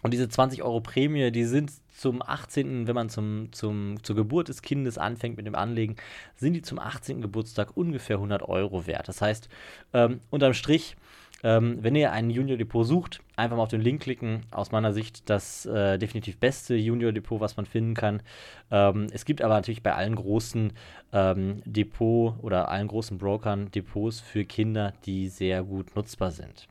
Und 0.04 0.10
diese 0.10 0.28
20 0.28 0.62
Euro 0.62 0.82
Prämie, 0.82 1.32
die 1.32 1.44
sind 1.44 1.72
zum 1.96 2.20
18., 2.20 2.86
wenn 2.86 2.94
man 2.94 3.08
zum, 3.08 3.48
zum, 3.52 4.02
zur 4.02 4.14
Geburt 4.14 4.48
des 4.48 4.60
Kindes 4.60 4.98
anfängt 4.98 5.38
mit 5.38 5.46
dem 5.46 5.54
Anlegen, 5.54 5.96
sind 6.36 6.52
die 6.52 6.60
zum 6.60 6.78
18. 6.78 7.22
Geburtstag 7.22 7.74
ungefähr 7.74 8.16
100 8.16 8.42
Euro 8.42 8.86
wert. 8.86 9.08
Das 9.08 9.22
heißt, 9.22 9.48
ähm, 9.94 10.20
unterm 10.28 10.52
Strich, 10.52 10.96
ähm, 11.42 11.78
wenn 11.80 11.96
ihr 11.96 12.12
ein 12.12 12.28
Junior 12.28 12.58
Depot 12.58 12.86
sucht, 12.86 13.20
einfach 13.36 13.56
mal 13.56 13.62
auf 13.62 13.70
den 13.70 13.80
Link 13.80 14.02
klicken. 14.02 14.42
Aus 14.50 14.72
meiner 14.72 14.92
Sicht 14.92 15.30
das 15.30 15.64
äh, 15.64 15.96
definitiv 15.96 16.36
beste 16.36 16.74
Junior 16.74 17.12
Depot, 17.12 17.40
was 17.40 17.56
man 17.56 17.64
finden 17.64 17.94
kann. 17.94 18.22
Ähm, 18.70 19.06
es 19.10 19.24
gibt 19.24 19.40
aber 19.40 19.54
natürlich 19.54 19.82
bei 19.82 19.94
allen 19.94 20.16
großen 20.16 20.74
ähm, 21.14 21.62
Depot 21.64 22.34
oder 22.42 22.68
allen 22.68 22.88
großen 22.88 23.16
Brokern 23.16 23.70
Depots 23.70 24.20
für 24.20 24.44
Kinder, 24.44 24.92
die 25.06 25.28
sehr 25.28 25.62
gut 25.62 25.96
nutzbar 25.96 26.30
sind. 26.30 26.68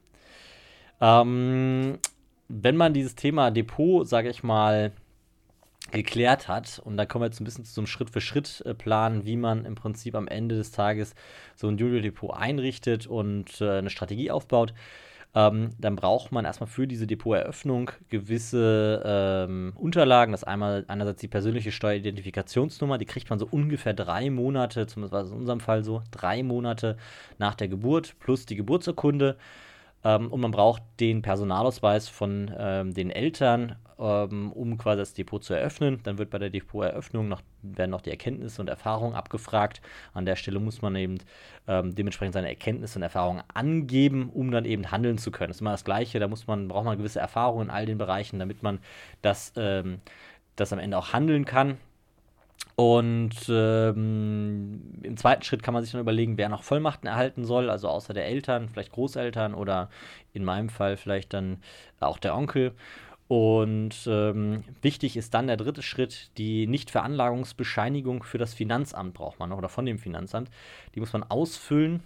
Ähm, 1.02 1.98
wenn 2.62 2.78
man 2.78 2.94
dieses 2.94 3.16
Thema 3.16 3.52
Depot, 3.52 4.08
sage 4.08 4.30
ich 4.30 4.44
mal, 4.44 4.92
geklärt 5.92 6.48
hat, 6.48 6.82
und 6.84 6.98
da 6.98 7.06
kommen 7.06 7.24
wir 7.24 7.28
jetzt 7.28 7.42
ein 7.42 7.44
bisschen 7.44 7.66
zu 7.66 7.74
so 7.74 7.82
einem 7.82 7.88
Schritt-für-Schritt-Plan, 7.88 9.26
wie 9.26 9.36
man 9.36 9.66
im 9.66 9.76
Prinzip 9.76 10.16
am 10.16 10.28
Ende 10.28 10.56
des 10.56 10.72
Tages 10.72 11.14
so 11.56 11.68
ein 11.68 11.78
Junior-Depot 11.78 12.34
einrichtet 12.34 13.06
und 13.06 13.60
äh, 13.62 13.80
eine 13.80 13.90
Strategie 13.90 14.32
aufbaut, 14.32 14.74
ähm, 15.36 15.72
dann 15.80 15.96
braucht 15.96 16.32
man 16.32 16.46
erstmal 16.46 16.68
für 16.68 16.88
diese 16.88 17.08
Depoteröffnung 17.08 17.92
gewisse 18.10 19.02
ähm, 19.04 19.74
Unterlagen. 19.76 20.32
Das 20.32 20.44
ist 20.44 20.48
einmal 20.48 20.86
einerseits 20.88 21.22
die 21.22 21.28
persönliche 21.28 21.72
Steueridentifikationsnummer, 21.72 22.98
die 22.98 23.06
kriegt 23.06 23.30
man 23.30 23.40
so 23.40 23.48
ungefähr 23.50 23.94
drei 23.94 24.30
Monate, 24.30 24.86
zumindest 24.88 25.14
war 25.14 25.24
es 25.24 25.32
in 25.32 25.38
unserem 25.38 25.60
Fall 25.60 25.84
so, 25.84 26.04
drei 26.12 26.44
Monate 26.44 26.98
nach 27.40 27.56
der 27.56 27.68
Geburt 27.68 28.16
plus 28.20 28.46
die 28.46 28.56
Geburtsurkunde. 28.56 29.38
Ähm, 30.04 30.32
und 30.32 30.42
man 30.42 30.52
braucht 30.52 30.84
den 31.00 31.22
Personalausweis 31.22 32.10
von 32.10 32.52
ähm, 32.58 32.94
den 32.94 33.10
Eltern, 33.10 33.76
ähm, 34.00 34.52
um 34.52 34.78
quasi 34.78 35.00
das 35.00 35.14
Depot 35.14 35.44
zu 35.44 35.54
eröffnen. 35.54 36.00
Dann 36.04 36.18
wird 36.18 36.30
bei 36.30 36.40
der 36.40 36.50
Depoteröffnung 36.50 37.28
noch, 37.28 37.42
werden 37.62 37.92
noch 37.92 38.02
die 38.02 38.12
Erkenntnisse 38.12 38.62
und 38.62 38.70
Erfahrungen 38.70 39.16
abgefragt. 39.16 39.82
An 40.14 40.26
der 40.26 40.36
Stelle 40.36 40.60
muss 40.60 40.82
man 40.82 40.96
eben 40.96 41.18
ähm, 41.68 41.96
dementsprechend 41.96 42.34
seine 42.34 42.50
Erkenntnisse 42.50 43.00
und 43.00 43.04
Erfahrungen 43.04 43.44
angeben, 43.54 44.30
um 44.34 44.52
dann 44.52 44.66
eben 44.66 44.92
handeln 44.92 45.18
zu 45.18 45.32
können. 45.32 45.50
Das 45.50 45.58
ist 45.58 45.62
immer 45.62 45.72
das 45.72 45.86
Gleiche. 45.86 46.20
Da 46.20 46.28
muss 46.28 46.48
man, 46.48 46.68
braucht 46.68 46.86
man 46.86 46.98
gewisse 46.98 47.20
Erfahrungen 47.20 47.68
in 47.68 47.74
all 47.74 47.86
den 47.86 47.98
Bereichen, 47.98 48.40
damit 48.40 48.64
man 48.64 48.80
das 49.22 49.54
ähm, 49.56 50.00
das 50.56 50.74
am 50.74 50.80
Ende 50.80 50.98
auch 50.98 51.14
handeln 51.14 51.46
kann. 51.46 51.78
Und 52.76 53.36
ähm, 53.50 54.82
im 55.04 55.18
zweiten 55.18 55.44
Schritt 55.44 55.62
kann 55.62 55.76
man 55.76 55.84
sich 55.84 55.92
dann 55.92 56.02
überlegen, 56.02 56.38
wer 56.38 56.50
noch 56.50 56.64
Vollmachten 56.64 57.08
erhalten 57.08 57.46
soll, 57.46 57.70
also 57.70 57.88
außer 57.88 58.14
der 58.14 58.26
Eltern, 58.26 58.68
vielleicht 58.68 58.92
Großeltern 58.92 59.54
oder 59.54 59.90
in 60.34 60.44
meinem 60.44 60.70
Fall 60.70 60.98
vielleicht 60.98 61.34
dann 61.34 61.58
auch 62.00 62.18
der 62.18 62.36
Onkel. 62.36 62.74
Und 63.28 64.08
ähm, 64.08 64.64
wichtig 64.82 65.18
ist 65.18 65.34
dann 65.34 65.48
der 65.48 65.58
dritte 65.58 65.82
Schritt, 65.84 66.32
die 66.38 66.68
Nichtveranlagungsbescheinigung 66.68 68.24
für 68.24 68.38
das 68.38 68.54
Finanzamt 68.54 69.14
braucht 69.14 69.40
man 69.40 69.50
noch 69.50 69.58
oder 69.58 69.70
von 69.70 69.86
dem 69.86 70.00
Finanzamt. 70.00 70.50
Die 70.96 71.00
muss 71.00 71.14
man 71.14 71.24
ausfüllen 71.24 72.02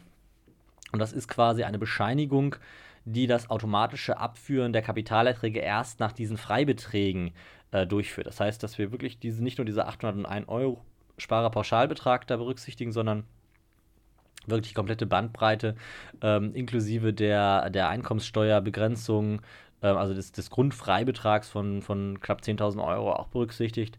und 0.92 1.00
das 1.00 1.14
ist 1.14 1.28
quasi 1.28 1.64
eine 1.64 1.80
Bescheinigung, 1.80 2.56
die 3.06 3.26
das 3.26 3.50
automatische 3.50 4.18
Abführen 4.18 4.74
der 4.74 4.82
Kapitalerträge 4.82 5.60
erst 5.60 6.00
nach 6.00 6.12
diesen 6.12 6.38
Freibeträgen 6.38 7.32
äh, 7.72 7.86
durchführt. 7.86 8.28
Das 8.28 8.40
heißt, 8.40 8.62
dass 8.64 8.78
wir 8.78 8.92
wirklich 8.92 9.20
diese, 9.20 9.44
nicht 9.44 9.58
nur 9.58 9.66
diese 9.66 9.86
801 9.88 10.48
Euro 10.48 10.82
Sparerpauschalbetrag 11.18 12.28
da 12.28 12.38
berücksichtigen, 12.38 12.92
sondern 12.92 13.24
wirklich 14.46 14.70
die 14.70 14.76
komplette 14.76 15.06
Bandbreite 15.06 15.76
ähm, 16.22 16.54
inklusive 16.54 17.14
der, 17.14 17.70
der 17.70 17.90
Einkommenssteuerbegrenzung, 17.90 19.42
äh, 19.82 19.88
also 19.88 20.14
des, 20.14 20.32
des 20.32 20.50
Grundfreibetrags 20.50 21.50
von, 21.50 21.82
von 21.82 22.20
knapp 22.22 22.42
10.000 22.42 22.84
Euro 22.86 23.14
auch 23.14 23.28
berücksichtigt. 23.28 23.98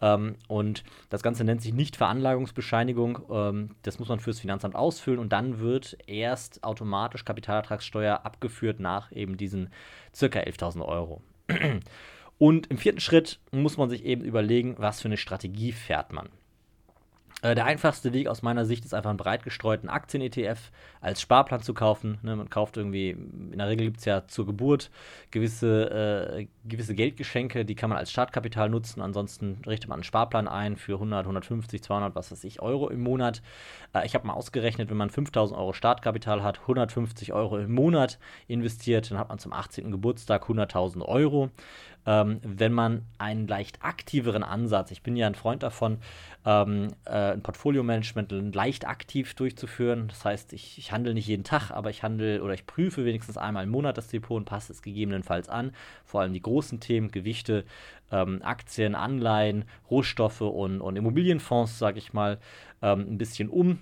Ähm, 0.00 0.36
und 0.48 0.84
das 1.10 1.22
Ganze 1.22 1.44
nennt 1.44 1.62
sich 1.62 1.74
Nichtveranlagungsbescheinigung. 1.74 3.20
Ähm, 3.30 3.70
das 3.82 3.98
muss 3.98 4.08
man 4.08 4.20
fürs 4.20 4.40
Finanzamt 4.40 4.74
ausfüllen 4.74 5.18
und 5.18 5.30
dann 5.32 5.60
wird 5.60 5.98
erst 6.06 6.64
automatisch 6.64 7.24
Kapitalertragssteuer 7.24 8.24
abgeführt 8.24 8.80
nach 8.80 9.12
eben 9.12 9.36
diesen 9.36 9.70
circa 10.14 10.40
11.000 10.40 10.84
Euro. 10.84 11.20
Und 12.40 12.68
im 12.68 12.78
vierten 12.78 13.00
Schritt 13.00 13.38
muss 13.50 13.76
man 13.76 13.90
sich 13.90 14.02
eben 14.06 14.24
überlegen, 14.24 14.76
was 14.78 15.02
für 15.02 15.08
eine 15.08 15.18
Strategie 15.18 15.72
fährt 15.72 16.14
man. 16.14 16.30
Äh, 17.42 17.54
der 17.54 17.64
einfachste 17.64 18.12
Weg 18.12 18.28
aus 18.28 18.42
meiner 18.42 18.64
Sicht 18.64 18.84
ist 18.84 18.94
einfach 18.94 19.10
einen 19.10 19.16
breit 19.16 19.42
gestreuten 19.42 19.88
Aktien-ETF 19.88 20.70
als 21.00 21.20
Sparplan 21.20 21.62
zu 21.62 21.74
kaufen. 21.74 22.18
Ne, 22.22 22.36
man 22.36 22.50
kauft 22.50 22.76
irgendwie, 22.76 23.10
in 23.10 23.56
der 23.56 23.68
Regel 23.68 23.86
gibt 23.86 23.98
es 23.98 24.04
ja 24.04 24.26
zur 24.26 24.46
Geburt 24.46 24.90
gewisse, 25.30 26.38
äh, 26.38 26.46
gewisse 26.64 26.94
Geldgeschenke, 26.94 27.64
die 27.64 27.74
kann 27.74 27.90
man 27.90 27.98
als 27.98 28.10
Startkapital 28.10 28.68
nutzen. 28.68 29.00
Ansonsten 29.00 29.62
richtet 29.66 29.88
man 29.88 29.96
einen 29.96 30.04
Sparplan 30.04 30.48
ein 30.48 30.76
für 30.76 30.94
100, 30.94 31.24
150, 31.24 31.82
200, 31.82 32.14
was 32.14 32.30
weiß 32.30 32.44
ich, 32.44 32.60
Euro 32.60 32.88
im 32.88 33.02
Monat. 33.02 33.42
Äh, 33.94 34.06
ich 34.06 34.14
habe 34.14 34.26
mal 34.26 34.34
ausgerechnet, 34.34 34.90
wenn 34.90 34.96
man 34.96 35.10
5000 35.10 35.58
Euro 35.58 35.72
Startkapital 35.72 36.42
hat, 36.42 36.60
150 36.60 37.32
Euro 37.32 37.58
im 37.58 37.72
Monat 37.72 38.18
investiert, 38.48 39.10
dann 39.10 39.18
hat 39.18 39.28
man 39.28 39.38
zum 39.38 39.52
18. 39.52 39.90
Geburtstag 39.90 40.44
100.000 40.44 41.02
Euro 41.02 41.50
ähm, 42.06 42.40
wenn 42.42 42.72
man 42.72 43.02
einen 43.18 43.46
leicht 43.46 43.84
aktiveren 43.84 44.42
Ansatz, 44.42 44.90
ich 44.90 45.02
bin 45.02 45.16
ja 45.16 45.26
ein 45.26 45.34
Freund 45.34 45.62
davon, 45.62 45.98
ähm, 46.46 46.88
äh, 47.04 47.29
ein 47.32 47.42
Portfolio-Management 47.42 48.54
leicht 48.54 48.86
aktiv 48.86 49.34
durchzuführen. 49.34 50.08
Das 50.08 50.24
heißt, 50.24 50.52
ich, 50.52 50.78
ich 50.78 50.92
handle 50.92 51.14
nicht 51.14 51.26
jeden 51.26 51.44
Tag, 51.44 51.70
aber 51.70 51.90
ich 51.90 52.02
handle 52.02 52.42
oder 52.42 52.54
ich 52.54 52.66
prüfe 52.66 53.04
wenigstens 53.04 53.36
einmal 53.36 53.64
im 53.64 53.70
Monat 53.70 53.98
das 53.98 54.08
Depot 54.08 54.36
und 54.36 54.44
passe 54.44 54.72
es 54.72 54.82
gegebenenfalls 54.82 55.48
an. 55.48 55.72
Vor 56.04 56.20
allem 56.20 56.32
die 56.32 56.42
großen 56.42 56.80
Themen, 56.80 57.10
Gewichte, 57.10 57.64
ähm, 58.12 58.40
Aktien, 58.42 58.94
Anleihen, 58.94 59.64
Rohstoffe 59.90 60.40
und, 60.40 60.80
und 60.80 60.96
Immobilienfonds, 60.96 61.78
sage 61.78 61.98
ich 61.98 62.12
mal, 62.12 62.38
ähm, 62.82 63.06
ein 63.10 63.18
bisschen 63.18 63.48
um 63.48 63.78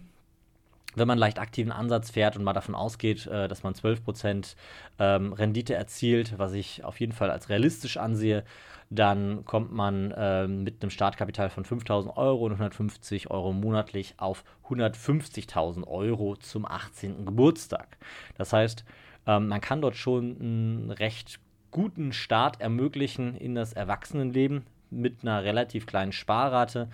wenn 0.95 1.09
man 1.09 1.19
leicht 1.19 1.39
aktiven 1.39 1.73
Ansatz 1.73 2.11
fährt 2.11 2.37
und 2.37 2.45
mal 2.45 2.53
davon 2.53 2.75
ausgeht, 2.75 3.27
äh, 3.27 3.49
dass 3.49 3.63
man 3.63 3.75
12% 3.75 4.57
ähm, 4.99 5.33
Rendite 5.33 5.75
erzielt, 5.75 6.39
was 6.39 6.53
ich 6.53 6.85
auf 6.85 6.99
jeden 7.01 7.13
Fall 7.13 7.31
als 7.31 7.49
realistisch 7.49 7.97
ansehe, 7.97 8.45
dann 8.91 9.45
kommt 9.45 9.71
man 9.71 10.13
äh, 10.13 10.47
mit 10.47 10.83
einem 10.83 10.91
Startkapital 10.91 11.51
von 11.51 11.65
5000 11.65 12.17
Euro 12.17 12.47
und 12.47 12.53
150 12.53 13.31
Euro 13.31 13.53
monatlich 13.53 14.15
auf 14.17 14.45
150.000 14.69 15.87
Euro 15.87 16.37
zum 16.37 16.65
18. 16.65 17.27
Geburtstag. 17.27 17.99
Das 18.39 18.53
heißt, 18.53 18.85
ähm, 19.27 19.49
man 19.49 19.61
kann 19.61 19.83
dort 19.83 19.97
schon 19.97 20.41
einen 20.41 20.91
recht 20.91 21.39
guten 21.71 22.13
Start 22.13 22.61
ermöglichen 22.63 23.37
in 23.37 23.55
das 23.55 23.75
Erwachsenenleben 23.75 24.65
mit 24.91 25.19
einer 25.23 25.45
relativ 25.45 25.87
kleinen 25.87 26.13
Sparrate 26.13 26.89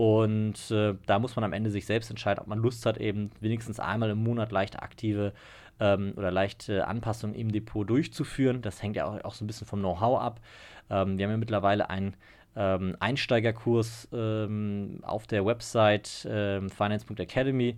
und 0.00 0.70
äh, 0.70 0.94
da 1.04 1.18
muss 1.18 1.36
man 1.36 1.44
am 1.44 1.52
Ende 1.52 1.68
sich 1.68 1.84
selbst 1.84 2.08
entscheiden, 2.08 2.40
ob 2.40 2.46
man 2.46 2.58
Lust 2.58 2.86
hat, 2.86 2.96
eben 2.96 3.32
wenigstens 3.40 3.78
einmal 3.78 4.08
im 4.08 4.24
Monat 4.24 4.50
leicht 4.50 4.82
aktive 4.82 5.34
ähm, 5.78 6.14
oder 6.16 6.30
leichte 6.30 6.88
Anpassungen 6.88 7.36
im 7.36 7.52
Depot 7.52 7.86
durchzuführen. 7.86 8.62
Das 8.62 8.82
hängt 8.82 8.96
ja 8.96 9.04
auch, 9.04 9.22
auch 9.24 9.34
so 9.34 9.44
ein 9.44 9.46
bisschen 9.46 9.66
vom 9.66 9.80
Know-how 9.80 10.18
ab. 10.18 10.40
Ähm, 10.88 11.18
wir 11.18 11.26
haben 11.26 11.32
ja 11.32 11.36
mittlerweile 11.36 11.90
einen 11.90 12.16
ähm, 12.56 12.96
Einsteigerkurs 12.98 14.08
ähm, 14.14 15.00
auf 15.02 15.26
der 15.26 15.44
Website 15.44 16.26
ähm, 16.30 16.70
finance.academy, 16.70 17.76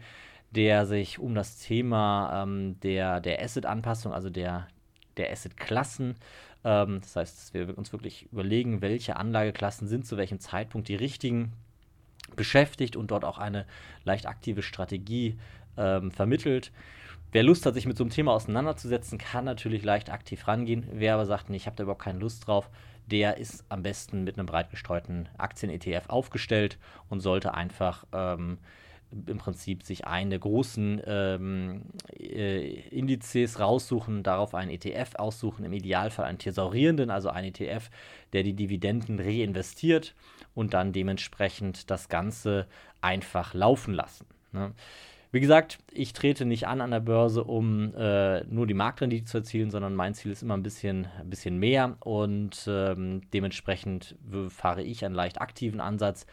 der 0.53 0.87
sich 0.87 1.19
um 1.19 1.35
das 1.35 1.59
Thema 1.59 2.45
ähm, 2.45 2.79
der, 2.85 3.19
der 3.19 3.43
Asset-Anpassung, 3.43 4.13
also 4.13 4.31
der, 4.31 4.69
der 5.17 5.33
Asset-Klassen, 5.33 6.15
das 6.63 7.17
heißt, 7.17 7.37
dass 7.37 7.55
wir 7.55 7.77
uns 7.77 7.93
wirklich 7.93 8.31
überlegen, 8.31 8.83
welche 8.83 9.17
Anlageklassen 9.17 9.89
sind 9.89 10.07
zu 10.07 10.17
welchem 10.17 10.39
Zeitpunkt 10.39 10.87
die 10.87 10.95
richtigen 10.95 11.55
beschäftigt 12.37 12.97
und 12.97 13.11
dort 13.11 13.25
auch 13.25 13.39
eine 13.39 13.67
leicht 14.05 14.27
aktive 14.27 14.63
Strategie 14.63 15.39
ähm, 15.77 16.11
vermittelt. 16.11 16.73
Wer 17.33 17.43
Lust 17.43 17.65
hat, 17.65 17.75
sich 17.75 17.87
mit 17.87 17.97
so 17.97 18.05
einem 18.05 18.11
Thema 18.11 18.33
auseinanderzusetzen, 18.33 19.19
kann 19.19 19.47
natürlich 19.47 19.85
leicht 19.85 20.11
aktiv 20.11 20.47
rangehen. 20.47 20.87
Wer 20.93 21.15
aber 21.15 21.25
sagt, 21.25 21.49
nee, 21.49 21.57
ich 21.57 21.67
habe 21.67 21.77
da 21.77 21.85
überhaupt 21.85 22.03
keine 22.03 22.19
Lust 22.19 22.47
drauf, 22.47 22.69
der 23.07 23.39
ist 23.39 23.65
am 23.69 23.83
besten 23.83 24.25
mit 24.25 24.39
einem 24.39 24.47
breit 24.47 24.71
gestreuten 24.71 25.29
Aktien-ETF 25.39 26.09
aufgestellt 26.09 26.79
und 27.09 27.21
sollte 27.21 27.55
einfach 27.55 28.05
ähm, 28.13 28.59
im 29.27 29.39
Prinzip 29.39 29.83
sich 29.83 30.07
einen 30.07 30.31
der 30.31 30.39
großen 30.39 31.03
ähm, 31.07 31.83
äh, 32.19 32.81
Indizes 32.89 33.61
raussuchen, 33.61 34.23
darauf 34.23 34.55
einen 34.55 34.71
ETF 34.71 35.15
aussuchen, 35.17 35.65
im 35.65 35.73
Idealfall 35.73 36.25
einen 36.25 36.39
thesaurierenden, 36.39 37.11
also 37.11 37.29
einen 37.29 37.49
ETF, 37.49 37.91
der 38.33 38.43
die 38.43 38.55
Dividenden 38.55 39.21
reinvestiert 39.21 40.15
und 40.55 40.75
dann 40.75 40.93
dementsprechend 40.93 41.91
das 41.91 42.09
Ganze 42.09 42.67
einfach 43.01 43.55
laufen 43.55 43.95
lassen. 43.95 44.27
Ne? 44.53 44.73
Wie 45.35 45.41
gesagt, 45.41 45.79
ich 45.91 46.13
trete 46.13 46.45
nicht 46.45 46.67
an 46.67 46.83
an 46.83 46.91
der 46.91 47.01
Börse, 47.01 47.43
um 47.43 47.95
äh, 47.95 48.45
nur 48.45 48.67
die 48.67 48.75
Marktrendite 48.75 49.25
zu 49.25 49.39
erzielen, 49.39 49.71
sondern 49.71 49.95
mein 49.95 50.13
Ziel 50.13 50.31
ist 50.31 50.43
immer 50.43 50.59
ein 50.59 50.63
bisschen, 50.63 51.09
ein 51.19 51.31
bisschen 51.31 51.59
mehr 51.59 51.97
und 52.01 52.67
ähm, 52.69 53.23
dementsprechend 53.33 54.15
fahre 54.51 54.83
ich 54.83 55.07
einen 55.07 55.15
leicht 55.15 55.41
aktiven 55.41 55.81
Ansatz, 55.81 56.27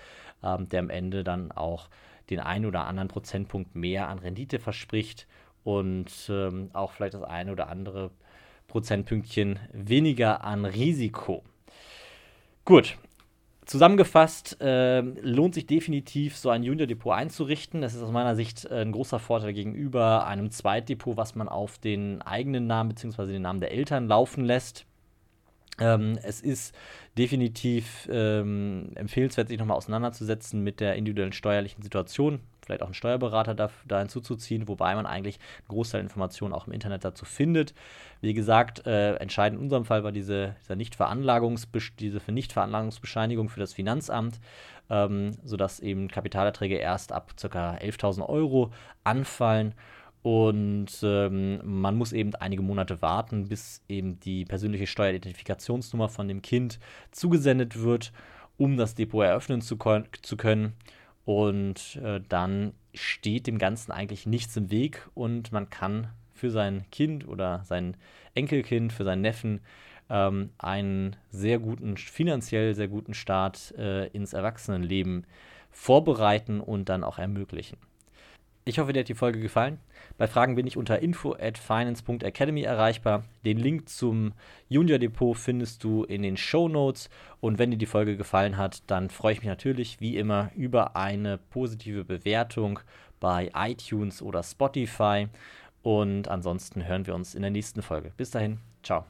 ähm, 0.44 0.68
der 0.68 0.82
am 0.82 0.90
Ende 0.90 1.24
dann 1.24 1.54
auch 1.54 1.88
den 2.30 2.40
einen 2.40 2.66
oder 2.66 2.86
anderen 2.86 3.08
Prozentpunkt 3.08 3.76
mehr 3.76 4.08
an 4.08 4.20
Rendite 4.20 4.60
verspricht 4.60 5.28
und 5.64 6.12
ähm, 6.30 6.70
auch 6.74 6.92
vielleicht 6.92 7.14
das 7.14 7.24
eine 7.24 7.52
oder 7.52 7.70
andere 7.70 8.12
Prozentpünktchen 8.68 9.60
weniger 9.74 10.44
an 10.44 10.66
Risiko. 10.66 11.44
Gut, 12.66 12.98
Zusammengefasst 13.70 14.60
äh, 14.62 15.02
lohnt 15.02 15.54
sich 15.54 15.68
definitiv, 15.68 16.36
so 16.36 16.50
ein 16.50 16.64
Junior-Depot 16.64 17.14
einzurichten. 17.14 17.82
Das 17.82 17.94
ist 17.94 18.02
aus 18.02 18.12
meiner 18.12 18.36
Sicht 18.36 18.66
äh, 18.66 18.82
ein 18.82 18.92
großer 18.92 19.20
Vorteil 19.20 19.54
gegenüber 19.54 20.26
einem 20.26 20.50
Zweitdepot, 20.50 21.18
was 21.18 21.36
man 21.36 21.48
auf 21.48 21.78
den 21.78 22.24
eigenen 22.24 22.66
Namen 22.66 22.90
bzw. 22.90 23.28
den 23.28 23.44
Namen 23.44 23.60
der 23.60 23.72
Eltern 23.72 24.08
laufen 24.08 24.44
lässt. 24.44 24.88
Ähm, 25.80 26.18
es 26.24 26.42
ist 26.42 26.76
definitiv 27.18 28.08
ähm, 28.12 28.92
empfehlenswert, 28.96 29.48
sich 29.48 29.60
nochmal 29.60 29.78
auseinanderzusetzen 29.78 30.64
mit 30.64 30.80
der 30.80 30.96
individuellen 30.96 31.34
steuerlichen 31.34 31.82
Situation 31.82 32.42
vielleicht 32.70 32.84
auch 32.84 32.88
einen 32.88 32.94
Steuerberater 32.94 33.56
da, 33.56 33.72
da 33.88 33.98
hinzuzuziehen, 33.98 34.68
wobei 34.68 34.94
man 34.94 35.08
eigentlich 35.08 35.40
einen 35.62 35.70
Großteil 35.70 36.02
Informationen 36.02 36.54
auch 36.54 36.68
im 36.68 36.74
Internet 36.74 37.04
dazu 37.04 37.26
findet. 37.26 37.74
Wie 38.22 38.36
gesagt, 38.36 38.86
äh, 38.86 39.16
entscheidend 39.16 39.58
in 39.58 39.64
unserem 39.64 39.86
Fall 39.86 40.04
war 40.04 40.12
diese, 40.12 40.56
dieser 40.70 40.76
diese 41.98 42.32
Nichtveranlagungsbescheinigung 42.32 43.50
für 43.50 43.60
das 43.60 43.74
Finanzamt, 43.74 44.40
ähm, 44.92 45.32
sodass 45.44 45.80
eben 45.80 46.10
Kapitalerträge 46.10 46.76
erst 46.76 47.12
ab 47.12 47.34
ca. 47.42 47.74
11.000 47.74 48.30
Euro 48.30 48.72
anfallen. 49.04 49.74
Und 50.22 50.88
ähm, 51.02 51.62
man 51.64 51.96
muss 51.96 52.12
eben 52.12 52.36
einige 52.36 52.62
Monate 52.62 53.02
warten, 53.02 53.48
bis 53.48 53.82
eben 53.88 54.20
die 54.20 54.44
persönliche 54.44 54.88
Steueridentifikationsnummer 54.88 56.10
von 56.10 56.28
dem 56.28 56.42
Kind 56.42 56.80
zugesendet 57.12 57.82
wird, 57.82 58.12
um 58.58 58.76
das 58.76 58.96
Depot 58.96 59.24
eröffnen 59.24 59.62
zu, 59.62 59.78
zu 60.22 60.38
können. 60.38 60.74
Und 61.24 61.98
äh, 62.04 62.20
dann 62.28 62.74
steht 62.94 63.48
dem 63.48 63.60
Ganzen 63.60 63.92
eigentlich 63.92 64.26
nichts 64.26 64.58
im 64.58 64.72
Weg 64.72 65.08
und 65.14 65.52
man 65.52 65.70
kann 65.70 66.08
für 66.34 66.50
sein 66.50 66.86
Kind 66.92 67.28
oder 67.28 67.62
sein 67.66 67.96
Enkelkind, 68.34 68.92
für 68.92 69.04
seinen 69.04 69.22
Neffen 69.22 69.62
ähm, 70.10 70.50
einen 70.58 71.16
sehr 71.30 71.60
guten, 71.60 71.98
finanziell 71.98 72.74
sehr 72.74 72.88
guten 72.88 73.14
Start 73.14 73.74
äh, 73.78 74.08
ins 74.08 74.34
Erwachsenenleben 74.34 75.26
vorbereiten 75.72 76.60
und 76.62 76.90
dann 76.90 77.04
auch 77.04 77.20
ermöglichen. 77.20 77.78
Ich 78.66 78.78
hoffe, 78.78 78.94
dir 78.94 79.00
hat 79.00 79.10
die 79.10 79.16
Folge 79.16 79.40
gefallen. 79.40 79.80
Bei 80.18 80.28
Fragen 80.28 80.56
bin 80.56 80.68
ich 80.68 80.78
unter 80.78 81.00
info 81.00 81.34
at 81.34 81.58
finance.academy 81.58 82.62
erreichbar. 82.62 83.24
Den 83.46 83.58
Link 83.58 83.90
zum 83.90 84.34
Junior 84.68 85.00
Depot 85.00 85.36
findest 85.36 85.84
du 85.84 86.04
in 86.04 86.22
den 86.22 86.38
Show 86.38 86.68
Notes. 86.68 87.10
Und 87.40 87.58
wenn 87.58 87.72
dir 87.72 87.78
die 87.78 87.86
Folge 87.86 88.18
gefallen 88.18 88.58
hat, 88.58 88.84
dann 88.88 89.10
freue 89.10 89.34
ich 89.34 89.40
mich 89.40 89.48
natürlich 89.48 90.02
wie 90.02 90.18
immer 90.18 90.52
über 90.56 90.96
eine 90.96 91.38
positive 91.38 92.04
Bewertung 92.04 92.80
bei 93.20 93.50
iTunes 93.56 94.22
oder 94.22 94.44
Spotify. 94.44 95.28
Und 95.82 96.28
ansonsten 96.28 96.86
hören 96.86 97.08
wir 97.08 97.16
uns 97.16 97.36
in 97.36 97.42
der 97.42 97.52
nächsten 97.52 97.82
Folge. 97.82 98.12
Bis 98.18 98.32
dahin, 98.32 98.60
ciao. 98.84 99.06